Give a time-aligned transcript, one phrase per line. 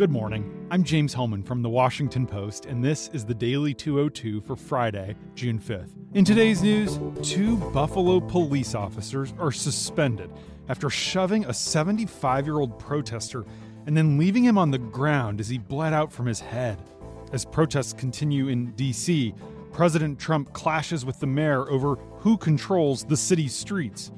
[0.00, 0.66] Good morning.
[0.70, 5.14] I'm James Hohmann from The Washington Post, and this is the Daily 202 for Friday,
[5.34, 5.90] June 5th.
[6.14, 10.30] In today's news, two Buffalo police officers are suspended
[10.70, 13.44] after shoving a 75 year old protester
[13.84, 16.78] and then leaving him on the ground as he bled out from his head.
[17.34, 19.34] As protests continue in D.C.,
[19.70, 24.12] President Trump clashes with the mayor over who controls the city's streets.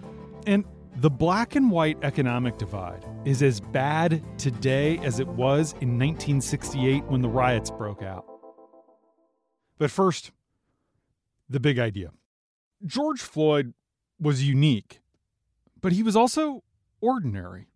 [0.47, 0.65] And
[0.97, 7.05] the black and white economic divide is as bad today as it was in 1968
[7.05, 8.27] when the riots broke out.
[9.79, 10.33] But first,
[11.49, 12.11] the big idea.
[12.85, 13.73] George Floyd
[14.21, 15.01] was unique,
[15.81, 16.63] but he was also
[17.01, 17.69] ordinary.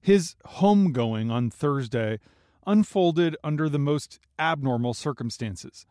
[0.00, 2.18] His homegoing on Thursday
[2.66, 5.86] unfolded under the most abnormal circumstances,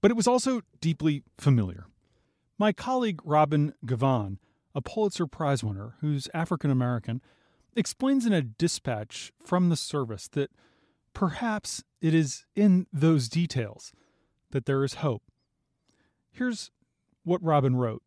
[0.00, 1.86] but it was also deeply familiar.
[2.58, 4.38] My colleague Robin Givhan
[4.76, 7.22] a Pulitzer Prize winner who's African American,
[7.74, 10.50] explains in a dispatch from the service that
[11.14, 13.92] perhaps it is in those details
[14.50, 15.22] that there is hope.
[16.30, 16.70] Here's
[17.24, 18.02] what Robin wrote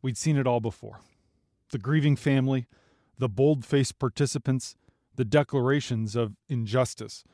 [0.00, 1.00] We'd seen it all before
[1.70, 2.66] the grieving family,
[3.18, 4.74] the bold faced participants,
[5.16, 7.24] the declarations of injustice.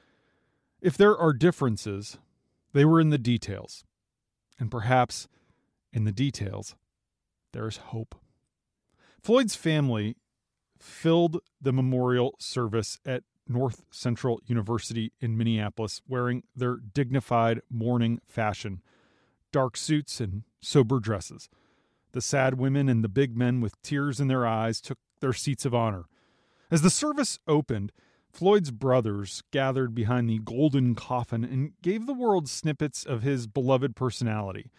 [0.81, 2.19] If there are differences,
[2.73, 3.85] they were in the details.
[4.59, 5.29] And perhaps
[5.93, 6.75] in the details,
[7.53, 8.15] there's hope.
[9.21, 10.17] Floyd's family
[10.79, 18.83] filled the memorial service at North Central University in Minneapolis wearing their dignified mourning fashion
[19.53, 21.49] dark suits and sober dresses.
[22.13, 25.65] The sad women and the big men with tears in their eyes took their seats
[25.65, 26.05] of honor.
[26.71, 27.93] As the service opened,
[28.33, 33.95] Floyd's brothers gathered behind the golden coffin and gave the world snippets of his beloved
[33.95, 34.71] personality,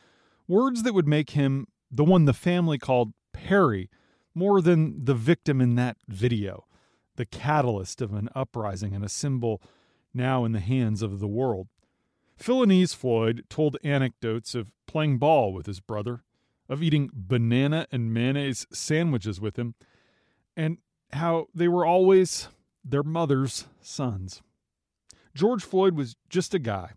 [0.48, 3.90] words that would make him the one the family called Perry,
[4.34, 6.66] more than the victim in that video,
[7.16, 9.62] the catalyst of an uprising and a symbol
[10.14, 11.68] now in the hands of the world.
[12.36, 16.24] Philonise Floyd told anecdotes of playing ball with his brother,
[16.68, 19.76] of eating banana and mayonnaise sandwiches with him,
[20.58, 20.80] and
[21.12, 22.48] how they were always
[22.84, 24.42] their mother's sons.
[25.36, 26.94] George Floyd was just a guy,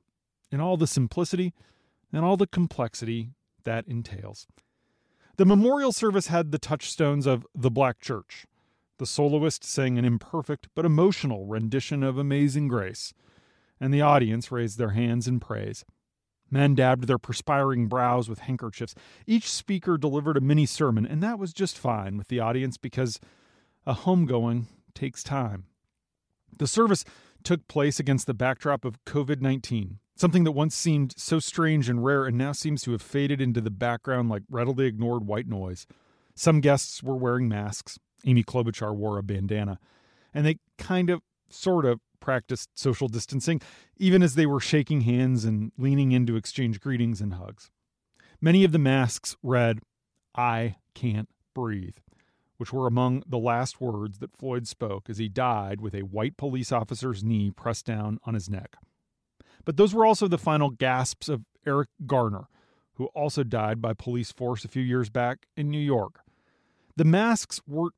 [0.51, 1.53] in all the simplicity
[2.13, 3.31] and all the complexity
[3.65, 4.47] that entails.
[5.37, 8.47] The memorial service had the touchstones of The Black Church.
[8.97, 13.13] The soloist sang an imperfect but emotional rendition of Amazing Grace,
[13.79, 15.85] and the audience raised their hands in praise.
[16.51, 18.95] Men dabbed their perspiring brows with handkerchiefs.
[19.27, 23.21] Each speaker delivered a mini sermon, and that was just fine with the audience because
[23.85, 24.65] a homegoing
[24.95, 25.65] takes time.
[26.57, 27.05] The service
[27.45, 32.03] took place against the backdrop of COVID 19, Something that once seemed so strange and
[32.03, 35.87] rare and now seems to have faded into the background like readily ignored white noise.
[36.35, 37.99] Some guests were wearing masks.
[38.25, 39.79] Amy Klobuchar wore a bandana.
[40.33, 43.61] And they kind of, sort of, practiced social distancing,
[43.99, 47.71] even as they were shaking hands and leaning in to exchange greetings and hugs.
[48.41, 49.81] Many of the masks read,
[50.35, 51.97] I can't breathe,
[52.57, 56.39] which were among the last words that Floyd spoke as he died with a white
[56.39, 58.77] police officer's knee pressed down on his neck.
[59.67, 62.49] But those were also the final gasps of Eric Garner,
[62.95, 66.21] who also died by police force a few years back in New York.
[66.97, 67.91] The masks were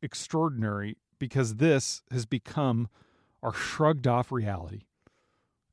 [0.00, 2.88] extraordinary because this has become
[3.42, 4.84] our shrugged off reality.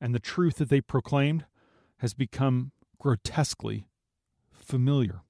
[0.01, 1.45] And the truth that they proclaimed
[1.99, 3.87] has become grotesquely
[4.51, 5.21] familiar.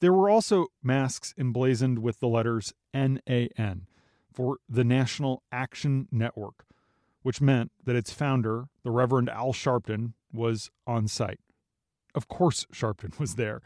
[0.00, 3.86] There were also masks emblazoned with the letters NAN
[4.30, 6.66] for the National Action Network,
[7.26, 11.40] which meant that its founder, the Reverend Al Sharpton, was on site.
[12.14, 13.62] Of course, Sharpton was there,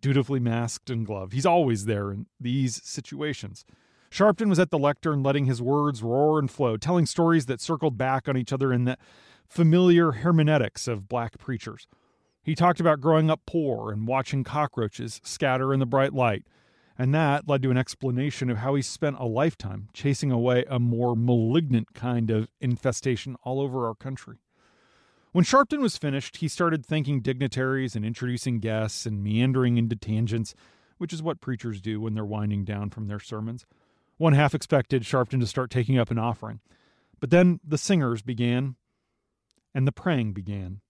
[0.00, 1.32] dutifully masked and gloved.
[1.32, 3.64] He's always there in these situations.
[4.12, 7.98] Sharpton was at the lectern, letting his words roar and flow, telling stories that circled
[7.98, 8.96] back on each other in the
[9.44, 11.88] familiar hermeneutics of black preachers.
[12.44, 16.44] He talked about growing up poor and watching cockroaches scatter in the bright light,
[17.00, 20.78] and that led to an explanation of how he spent a lifetime chasing away a
[20.78, 24.36] more malignant kind of infestation all over our country.
[25.32, 30.54] When Sharpton was finished, he started thanking dignitaries and introducing guests and meandering into tangents,
[30.98, 33.64] which is what preachers do when they're winding down from their sermons.
[34.18, 36.60] One half expected Sharpton to start taking up an offering.
[37.18, 38.76] But then the singers began,
[39.74, 40.82] and the praying began.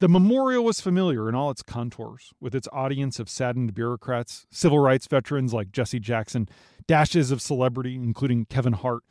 [0.00, 4.78] The memorial was familiar in all its contours, with its audience of saddened bureaucrats, civil
[4.78, 6.48] rights veterans like Jesse Jackson,
[6.86, 9.02] dashes of celebrity, including Kevin Hart,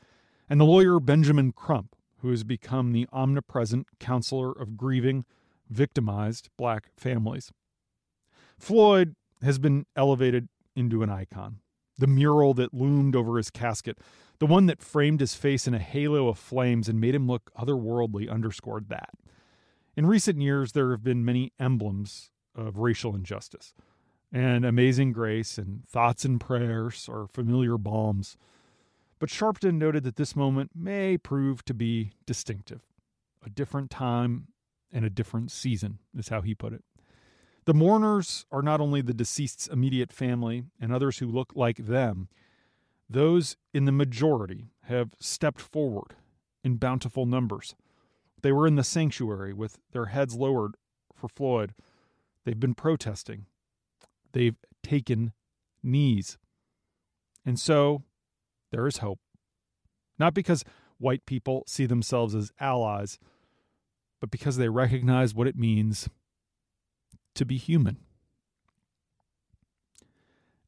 [0.49, 5.25] and the lawyer Benjamin Crump, who has become the omnipresent counselor of grieving,
[5.69, 7.51] victimized black families.
[8.57, 11.59] Floyd has been elevated into an icon.
[11.99, 13.99] the mural that loomed over his casket,
[14.39, 17.51] the one that framed his face in a halo of flames and made him look
[17.59, 19.09] otherworldly, underscored that.
[19.99, 23.73] In recent years, there have been many emblems of racial injustice,
[24.31, 28.37] and amazing grace and thoughts and prayers are familiar balms.
[29.19, 32.79] But Sharpton noted that this moment may prove to be distinctive.
[33.45, 34.47] A different time
[34.89, 36.85] and a different season, is how he put it.
[37.65, 42.29] The mourners are not only the deceased's immediate family and others who look like them,
[43.09, 46.15] those in the majority have stepped forward
[46.63, 47.75] in bountiful numbers.
[48.41, 50.75] They were in the sanctuary with their heads lowered
[51.13, 51.73] for Floyd.
[52.45, 53.45] They've been protesting.
[54.31, 55.33] They've taken
[55.83, 56.37] knees.
[57.45, 58.03] And so
[58.71, 59.19] there is hope.
[60.17, 60.63] Not because
[60.97, 63.19] white people see themselves as allies,
[64.19, 66.09] but because they recognize what it means
[67.35, 67.97] to be human.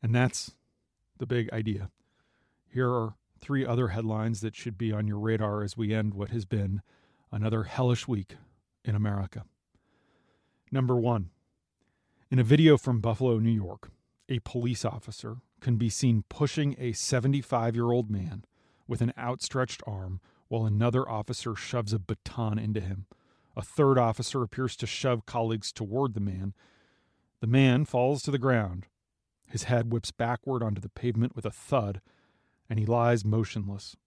[0.02, 0.56] And that's
[1.18, 1.90] the big idea.
[2.70, 6.30] Here are three other headlines that should be on your radar as we end what
[6.30, 6.82] has been
[7.32, 8.36] another hellish week
[8.84, 9.46] in America.
[10.72, 11.30] Number one,
[12.30, 13.92] in a video from Buffalo, New York,
[14.30, 18.46] a police officer can be seen pushing a 75 year old man
[18.88, 23.06] with an outstretched arm while another officer shoves a baton into him.
[23.56, 26.54] A third officer appears to shove colleagues toward the man.
[27.42, 28.88] The man falls to the ground.
[29.46, 32.02] His head whips backward onto the pavement with a thud,
[32.70, 33.98] and he lies motionless.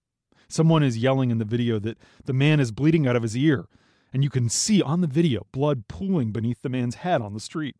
[0.47, 3.65] Someone is yelling in the video that the man is bleeding out of his ear,
[4.13, 7.39] and you can see on the video blood pooling beneath the man's head on the
[7.39, 7.75] street.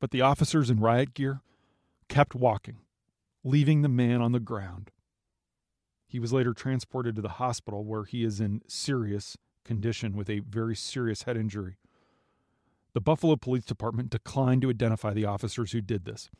[0.00, 1.40] But the officers in riot gear
[2.08, 2.78] kept walking,
[3.44, 4.90] leaving the man on the ground.
[6.06, 10.40] He was later transported to the hospital where he is in serious condition with a
[10.40, 11.76] very serious head injury.
[12.94, 16.30] The Buffalo Police Department declined to identify the officers who did this.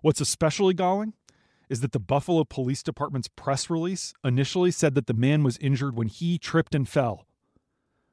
[0.00, 1.14] What's especially galling
[1.74, 5.96] is that the Buffalo Police Department's press release initially said that the man was injured
[5.96, 7.26] when he tripped and fell.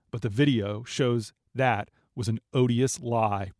[0.10, 3.52] But the video shows that was an odious lie.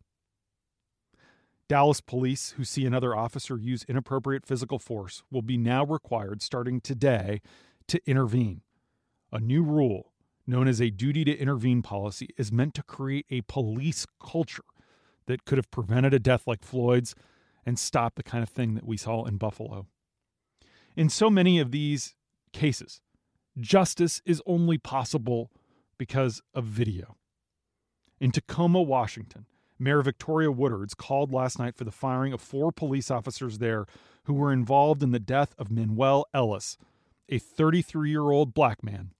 [1.68, 6.80] Dallas police who see another officer use inappropriate physical force will be now required, starting
[6.80, 7.40] today,
[7.86, 8.62] to intervene.
[9.30, 10.10] A new rule,
[10.48, 14.64] known as a duty to intervene policy, is meant to create a police culture
[15.26, 17.14] that could have prevented a death like Floyd's
[17.64, 19.86] and stopped the kind of thing that we saw in Buffalo.
[20.96, 22.14] In so many of these
[22.52, 23.00] cases,
[23.58, 25.50] justice is only possible
[25.98, 27.16] because of video.
[28.20, 29.46] In Tacoma, Washington,
[29.78, 33.86] Mayor Victoria Woodards called last night for the firing of four police officers there
[34.24, 36.76] who were involved in the death of Manuel Ellis,
[37.28, 39.12] a 33 year old black man.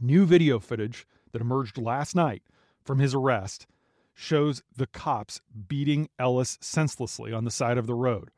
[0.00, 2.42] New video footage that emerged last night
[2.84, 3.66] from his arrest
[4.14, 8.30] shows the cops beating Ellis senselessly on the side of the road,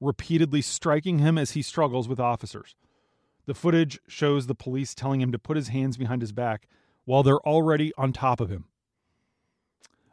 [0.00, 2.74] repeatedly striking him as he struggles with officers.
[3.46, 6.68] The footage shows the police telling him to put his hands behind his back
[7.04, 8.64] while they're already on top of him.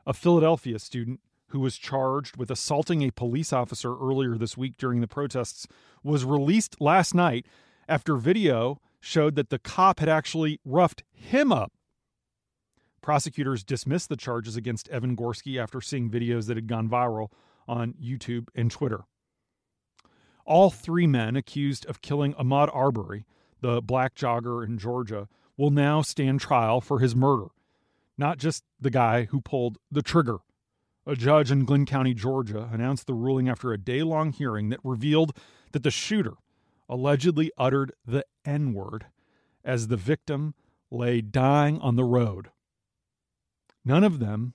[0.05, 5.01] A Philadelphia student who was charged with assaulting a police officer earlier this week during
[5.01, 5.67] the protests
[6.03, 7.45] was released last night
[7.87, 11.71] after video showed that the cop had actually roughed him up.
[13.01, 17.27] Prosecutors dismissed the charges against Evan Gorski after seeing videos that had gone viral
[17.67, 19.03] on YouTube and Twitter.
[20.45, 23.25] All three men accused of killing Ahmaud Arbery,
[23.61, 27.47] the black jogger in Georgia, will now stand trial for his murder,
[28.17, 30.39] not just the guy who pulled the trigger.
[31.05, 34.79] A judge in Glynn County, Georgia, announced the ruling after a day long hearing that
[34.83, 35.37] revealed
[35.71, 36.35] that the shooter
[36.89, 39.07] allegedly uttered the N word
[39.63, 40.53] as the victim
[40.91, 42.49] lay dying on the road.
[43.85, 44.53] None of them,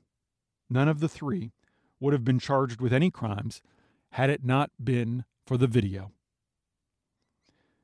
[0.71, 1.53] none of the three,
[2.01, 3.61] would have been charged with any crimes
[4.13, 6.13] had it not been for the video.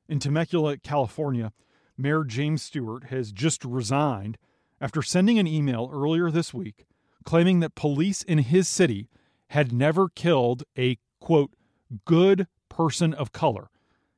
[0.06, 1.50] In Temecula, California,
[1.96, 4.36] Mayor James Stewart has just resigned
[4.82, 6.84] after sending an email earlier this week
[7.24, 9.08] claiming that police in his city
[9.48, 11.52] had never killed a, quote,
[12.04, 13.70] good person of color.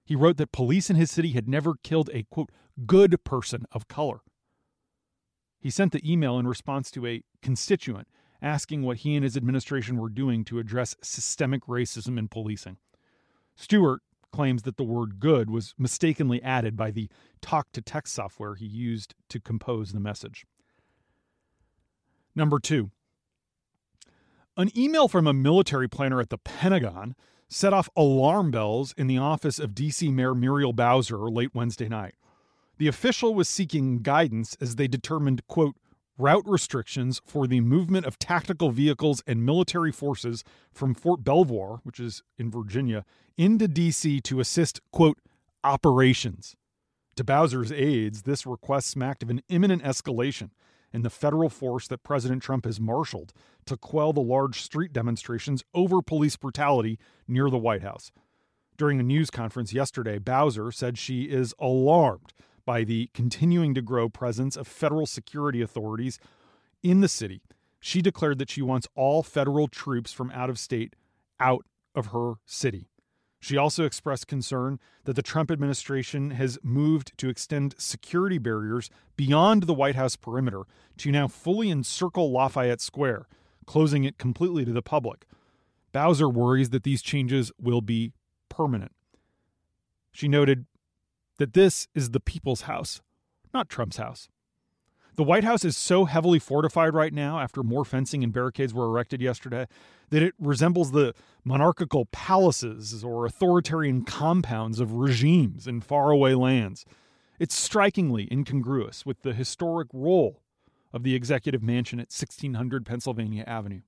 [0.04, 2.50] He wrote that police in his city had never killed a, quote,
[2.84, 4.22] good person of color.
[5.60, 8.08] He sent the email in response to a constituent
[8.42, 12.78] asking what he and his administration were doing to address systemic racism in policing.
[13.56, 17.08] Stewart claims that the word good was mistakenly added by the
[17.40, 20.44] talk to text software he used to compose the message.
[22.34, 22.90] Number two,
[24.56, 27.14] an email from a military planner at the Pentagon
[27.48, 32.14] set off alarm bells in the office of DC Mayor Muriel Bowser late Wednesday night.
[32.78, 35.76] The official was seeking guidance as they determined, quote,
[36.18, 42.00] route restrictions for the movement of tactical vehicles and military forces from Fort Belvoir, which
[42.00, 43.04] is in Virginia,
[43.36, 44.20] into D.C.
[44.22, 45.18] to assist, quote,
[45.62, 46.56] operations.
[47.16, 50.50] To Bowser's aides, this request smacked of an imminent escalation
[50.92, 53.32] in the federal force that President Trump has marshaled
[53.66, 58.12] to quell the large street demonstrations over police brutality near the White House.
[58.76, 62.32] During a news conference yesterday, Bowser said she is alarmed
[62.66, 66.18] by the continuing to grow presence of federal security authorities
[66.82, 67.40] in the city.
[67.80, 70.94] She declared that she wants all federal troops from out of state
[71.40, 72.88] out of her city.
[73.38, 79.64] She also expressed concern that the Trump administration has moved to extend security barriers beyond
[79.64, 80.62] the White House perimeter
[80.98, 83.28] to now fully encircle Lafayette Square,
[83.66, 85.26] closing it completely to the public.
[85.92, 88.12] Bowser worries that these changes will be
[88.48, 88.92] permanent.
[90.12, 90.66] She noted
[91.38, 93.00] that this is the people's house,
[93.52, 94.28] not Trump's house.
[95.16, 98.84] The White House is so heavily fortified right now after more fencing and barricades were
[98.84, 99.66] erected yesterday
[100.10, 106.84] that it resembles the monarchical palaces or authoritarian compounds of regimes in faraway lands.
[107.38, 110.42] It's strikingly incongruous with the historic role
[110.92, 113.80] of the executive mansion at 1600 Pennsylvania Avenue.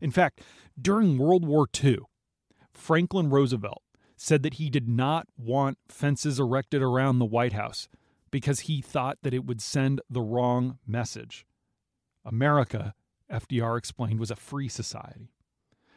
[0.00, 0.40] In fact,
[0.80, 1.98] during World War II,
[2.72, 3.82] Franklin Roosevelt
[4.16, 7.88] said that he did not want fences erected around the White House
[8.30, 11.46] because he thought that it would send the wrong message.
[12.24, 12.94] America,
[13.30, 15.30] FDR explained, was a free society.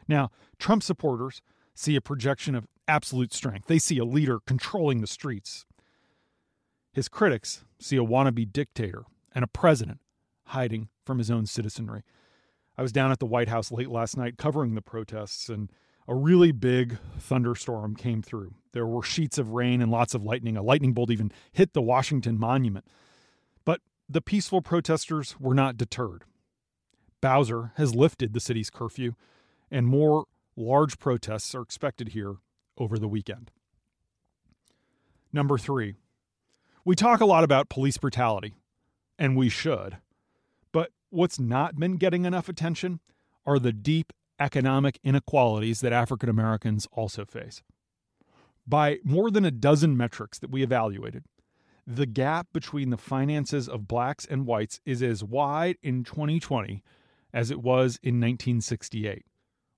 [0.07, 1.41] Now, Trump supporters
[1.73, 3.67] see a projection of absolute strength.
[3.67, 5.65] They see a leader controlling the streets.
[6.91, 9.99] His critics see a wannabe dictator and a president
[10.47, 12.03] hiding from his own citizenry.
[12.77, 15.71] I was down at the White House late last night covering the protests, and
[16.09, 18.55] a really big thunderstorm came through.
[18.71, 20.57] There were sheets of rain and lots of lightning.
[20.57, 22.83] A lightning bolt even hit the Washington Monument.
[23.63, 26.23] But the peaceful protesters were not deterred.
[27.21, 29.13] Bowser has lifted the city's curfew,
[29.69, 30.25] and more
[30.55, 32.37] large protests are expected here
[32.75, 33.51] over the weekend.
[35.31, 35.93] Number three,
[36.83, 38.55] we talk a lot about police brutality,
[39.19, 39.97] and we should.
[40.71, 42.99] But what's not been getting enough attention
[43.45, 47.61] are the deep economic inequalities that African Americans also face.
[48.67, 51.23] By more than a dozen metrics that we evaluated,
[51.87, 56.83] the gap between the finances of blacks and whites is as wide in 2020
[57.33, 59.25] as it was in 1968,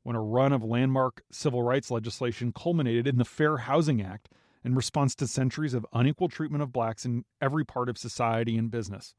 [0.03, 4.29] when a run of landmark civil rights legislation culminated in the Fair Housing Act
[4.63, 8.69] in response to centuries of unequal treatment of blacks in every part of society and
[8.69, 9.15] business.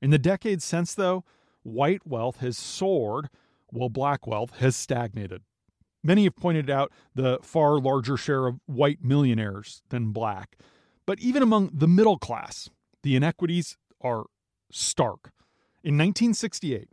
[0.00, 1.24] In the decades since, though,
[1.62, 3.28] white wealth has soared
[3.72, 5.42] while black wealth has stagnated.
[6.02, 10.56] Many have pointed out the far larger share of white millionaires than black.
[11.06, 12.70] But even among the middle class,
[13.02, 14.24] the inequities are
[14.70, 15.32] stark.
[15.82, 16.88] In 1968,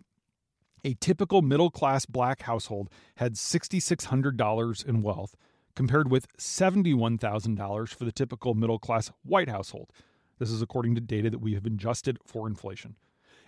[0.83, 5.35] a typical middle class black household had $6,600 in wealth,
[5.75, 9.91] compared with $71,000 for the typical middle class white household.
[10.39, 12.95] This is according to data that we have adjusted for inflation.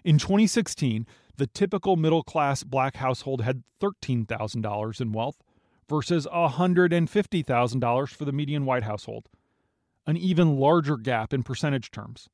[0.03, 1.06] In 2016,
[1.38, 5.38] the typical middle class black household had $13,000 in wealth
[5.88, 9.27] versus $150,000 for the median white household,
[10.06, 12.29] an even larger gap in percentage terms.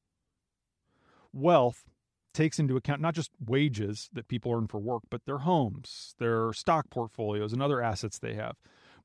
[1.32, 1.86] Wealth
[2.34, 6.52] takes into account not just wages that people earn for work, but their homes, their
[6.54, 8.58] stock portfolios, and other assets they have.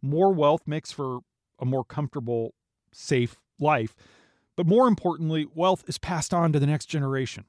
[0.03, 1.21] More wealth makes for
[1.59, 2.55] a more comfortable,
[2.93, 3.95] safe life.
[4.57, 7.45] But more importantly, wealth is passed on to the next generation.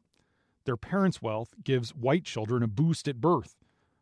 [0.66, 3.56] Their parents' wealth gives white children a boost at birth,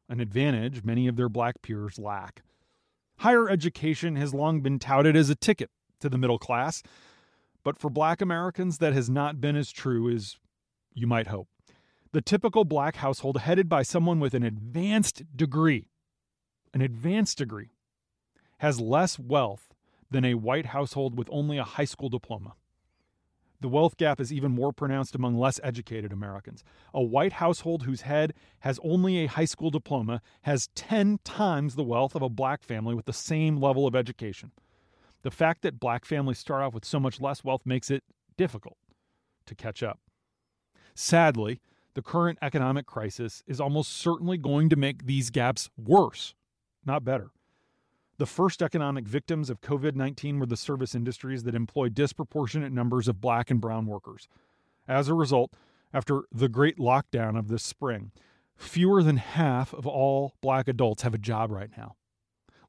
[0.09, 2.41] an advantage many of their black peers lack.
[3.19, 6.83] Higher education has long been touted as a ticket to the middle class,
[7.63, 10.37] but for black Americans, that has not been as true as
[10.93, 11.47] you might hope.
[12.11, 15.89] The typical black household headed by someone with an advanced degree,
[16.73, 17.71] an advanced degree,
[18.59, 19.73] has less wealth
[20.09, 22.53] than a white household with only a high school diploma.
[23.61, 26.63] The wealth gap is even more pronounced among less educated Americans.
[26.93, 31.83] A white household whose head has only a high school diploma has 10 times the
[31.83, 34.51] wealth of a black family with the same level of education.
[35.23, 38.03] The fact that black families start off with so much less wealth makes it
[38.37, 38.77] difficult
[39.45, 39.99] to catch up.
[40.95, 41.59] Sadly,
[41.95, 46.33] the current economic crisis is almost certainly going to make these gaps worse,
[46.85, 47.31] not better.
[48.19, 53.07] The first economic victims of COVID 19 were the service industries that employ disproportionate numbers
[53.07, 54.27] of black and brown workers.
[54.89, 55.53] As a result,
[55.93, 58.11] after the great lockdown of this spring,
[58.57, 61.95] fewer than half of all black adults have a job right now.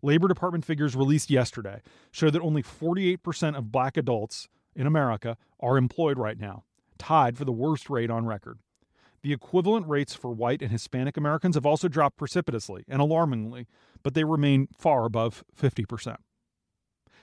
[0.02, 5.76] Labor Department figures released yesterday show that only 48% of black adults in America are
[5.76, 6.62] employed right now,
[6.96, 8.60] tied for the worst rate on record.
[9.22, 13.66] The equivalent rates for white and Hispanic Americans have also dropped precipitously and alarmingly,
[14.02, 16.16] but they remain far above 50%.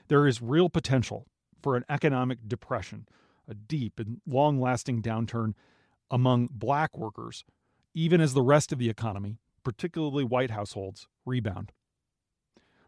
[0.07, 1.27] There is real potential
[1.61, 3.07] for an economic depression,
[3.47, 5.53] a deep and long lasting downturn
[6.11, 7.43] among black workers,
[7.93, 11.71] even as the rest of the economy, particularly white households, rebound.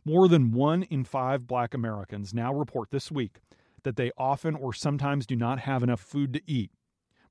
[0.05, 3.39] More than one in five black Americans now report this week
[3.83, 6.71] that they often or sometimes do not have enough food to eat,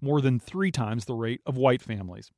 [0.00, 2.30] more than three times the rate of white families.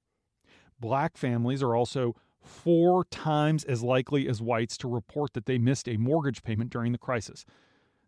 [0.78, 5.88] Black families are also four times as likely as whites to report that they missed
[5.88, 7.44] a mortgage payment during the crisis.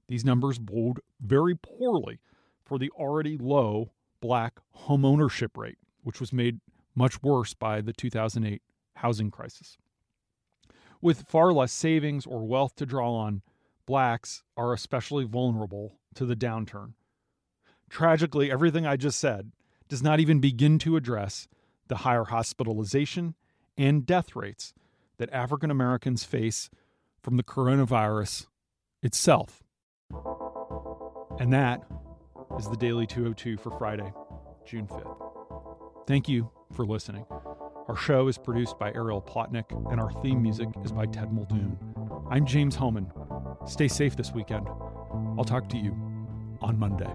[0.09, 2.21] These numbers bode very poorly
[2.65, 6.61] for the already low black homeownership rate, which was made
[6.95, 8.63] much worse by the 2008
[8.97, 9.77] housing crisis.
[11.01, 13.43] With far less savings or wealth to draw on,
[13.87, 16.93] blacks are especially vulnerable to the downturn.
[17.93, 19.53] Tragically, everything I just said
[19.87, 21.47] does not even begin to address
[21.89, 23.35] the higher hospitalization
[23.77, 24.73] and death rates
[25.19, 26.71] that African Americans face
[27.23, 28.47] from the coronavirus
[29.03, 29.63] itself.
[31.39, 31.83] And that
[32.59, 34.11] is the Daily 202 for Friday,
[34.65, 36.07] June 5th.
[36.07, 37.27] Thank you for listening.
[37.89, 41.77] Our show is produced by Ariel Plotnick, and our theme music is by Ted Muldoon.
[42.31, 43.13] I'm James Hohmann.
[43.67, 44.67] Stay safe this weekend.
[45.37, 45.95] I'll talk to you
[46.63, 47.13] on Monday.